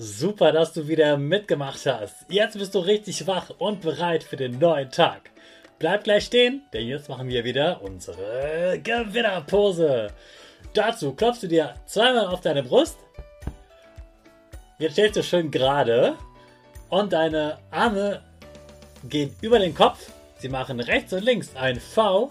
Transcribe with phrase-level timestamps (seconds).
[0.00, 2.24] Super, dass du wieder mitgemacht hast.
[2.28, 5.32] Jetzt bist du richtig wach und bereit für den neuen Tag.
[5.80, 10.12] Bleib gleich stehen, denn jetzt machen wir wieder unsere Gewinnerpose.
[10.72, 12.96] Dazu klopfst du dir zweimal auf deine Brust.
[14.78, 16.14] Jetzt stellst du schön gerade
[16.90, 18.22] und deine Arme
[19.02, 20.12] gehen über den Kopf.
[20.38, 22.28] Sie machen rechts und links ein V.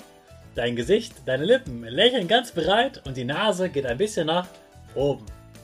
[0.56, 4.48] Dein Gesicht, deine Lippen lächeln ganz bereit und die Nase geht ein bisschen nach
[4.96, 5.26] oben.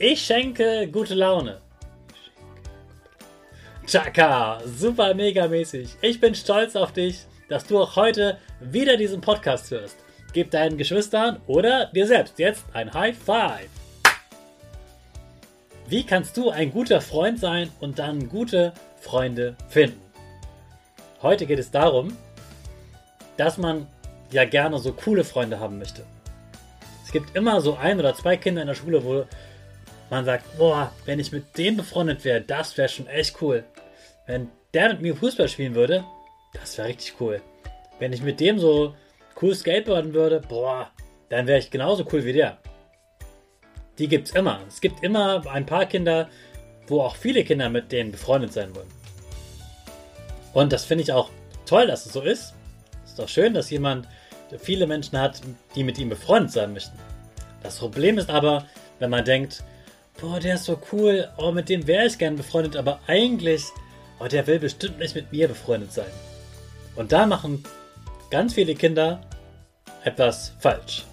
[0.00, 1.60] Ich schenke gute Laune.
[3.84, 5.88] Chaka, super mega mäßig.
[6.00, 9.96] Ich bin stolz auf dich, dass du auch heute wieder diesen Podcast hörst.
[10.32, 13.68] Gib deinen Geschwistern oder dir selbst jetzt ein High Five.
[15.88, 20.00] Wie kannst du ein guter Freund sein und dann gute Freunde finden?
[21.22, 22.16] Heute geht es darum,
[23.36, 23.88] dass man
[24.30, 26.04] ja gerne so coole Freunde haben möchte.
[27.04, 29.24] Es gibt immer so ein oder zwei Kinder in der Schule, wo
[30.10, 33.64] man sagt, boah, wenn ich mit dem befreundet wäre, das wäre schon echt cool.
[34.26, 36.04] Wenn der mit mir Fußball spielen würde,
[36.52, 37.40] das wäre richtig cool.
[37.98, 38.94] Wenn ich mit dem so
[39.40, 40.90] cool skateboarden würde, boah,
[41.28, 42.58] dann wäre ich genauso cool wie der.
[43.98, 44.60] Die gibt's immer.
[44.68, 46.28] Es gibt immer ein paar Kinder,
[46.86, 48.88] wo auch viele Kinder mit denen befreundet sein wollen.
[50.54, 51.30] Und das finde ich auch
[51.66, 52.54] toll, dass es so ist.
[53.04, 54.08] Es ist doch schön, dass jemand
[54.58, 55.40] viele Menschen hat,
[55.74, 56.98] die mit ihm befreundet sein möchten.
[57.62, 58.66] Das Problem ist aber,
[58.98, 59.62] wenn man denkt,
[60.20, 63.64] boah, der ist so cool, oh, mit dem wäre ich gern befreundet, aber eigentlich,
[64.18, 66.10] oh, der will bestimmt nicht mit mir befreundet sein.
[66.96, 67.64] Und da machen
[68.30, 69.20] ganz viele Kinder
[70.04, 71.04] etwas falsch.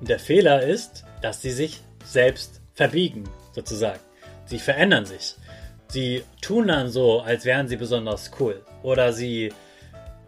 [0.00, 4.00] Und der Fehler ist, dass sie sich selbst verbiegen, sozusagen.
[4.46, 5.34] Sie verändern sich.
[5.88, 8.62] Sie tun dann so, als wären sie besonders cool.
[8.82, 9.52] Oder sie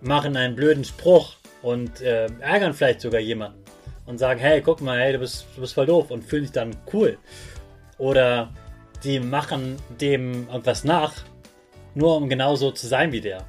[0.00, 3.59] machen einen blöden Spruch und äh, ärgern vielleicht sogar jemanden
[4.10, 6.52] und sagen, hey, guck mal, hey, du bist, du bist voll doof und fühlen sich
[6.52, 7.16] dann cool.
[7.96, 8.50] Oder
[9.04, 11.12] die machen dem etwas nach,
[11.94, 13.44] nur um genauso zu sein wie der.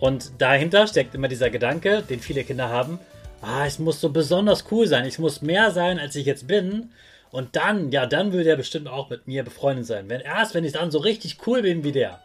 [0.00, 2.98] Und dahinter steckt immer dieser Gedanke, den viele Kinder haben,
[3.40, 6.90] ah, ich muss so besonders cool sein, ich muss mehr sein, als ich jetzt bin.
[7.30, 10.08] Und dann, ja, dann würde er bestimmt auch mit mir befreundet sein.
[10.08, 12.18] Wenn erst, wenn ich dann so richtig cool bin wie der.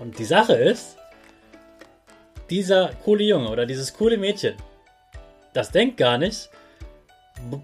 [0.00, 0.96] Und die Sache ist,
[2.50, 4.54] dieser coole Junge oder dieses coole Mädchen,
[5.52, 6.50] das denkt gar nicht,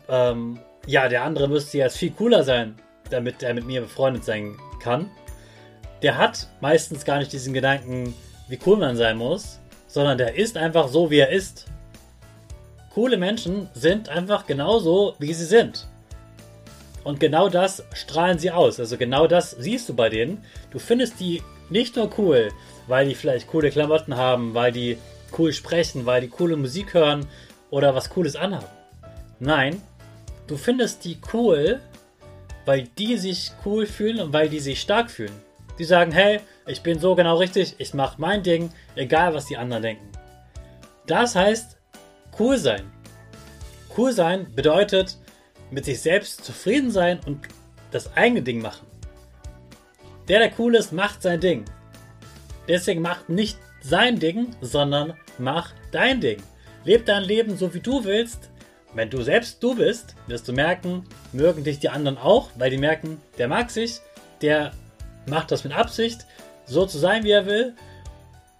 [0.08, 2.76] ähm, ja, der andere müsste jetzt viel cooler sein,
[3.10, 5.10] damit er mit mir befreundet sein kann.
[6.02, 8.14] Der hat meistens gar nicht diesen Gedanken,
[8.48, 11.66] wie cool man sein muss, sondern der ist einfach so, wie er ist.
[12.92, 15.88] Coole Menschen sind einfach genauso, wie sie sind.
[17.04, 18.80] Und genau das strahlen sie aus.
[18.80, 20.42] Also genau das siehst du bei denen.
[20.70, 22.50] Du findest die nicht nur cool,
[22.88, 24.98] weil die vielleicht coole Klamotten haben, weil die
[25.38, 27.26] cool sprechen, weil die coole Musik hören
[27.70, 28.66] oder was Cooles anhaben.
[29.38, 29.80] Nein,
[30.46, 31.80] du findest die cool,
[32.64, 35.34] weil die sich cool fühlen und weil die sich stark fühlen.
[35.78, 39.56] Die sagen, hey, ich bin so genau richtig, ich mache mein Ding, egal was die
[39.56, 40.08] anderen denken.
[41.06, 41.76] Das heißt
[42.38, 42.90] cool sein.
[43.96, 45.18] Cool sein bedeutet
[45.70, 47.48] mit sich selbst zufrieden sein und
[47.90, 48.86] das eigene Ding machen.
[50.28, 51.64] Der, der cool ist, macht sein Ding.
[52.68, 56.42] Deswegen macht nicht sein Ding, sondern mach dein Ding.
[56.84, 58.50] Leb dein Leben so, wie du willst.
[58.94, 62.78] Wenn du selbst du bist, wirst du merken, mögen dich die anderen auch, weil die
[62.78, 64.00] merken, der mag sich,
[64.40, 64.72] der
[65.26, 66.26] macht das mit Absicht,
[66.64, 67.74] so zu sein, wie er will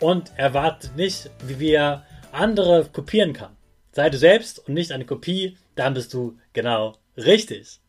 [0.01, 3.57] und erwartet nicht, wie er andere kopieren kann.
[3.93, 7.81] Sei du selbst und nicht eine Kopie, dann bist du genau richtig.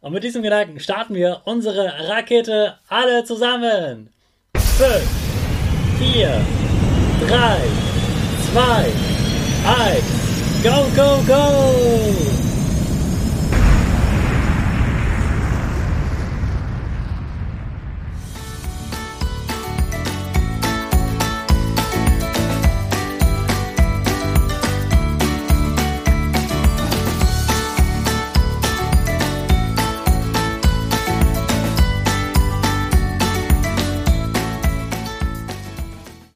[0.00, 4.10] Und mit diesem Gedanken starten wir unsere Rakete alle zusammen.
[4.56, 4.92] 5,
[6.12, 6.40] 4,
[7.26, 7.60] 3,
[8.52, 8.92] 2,
[9.64, 12.33] 1, go, go, go!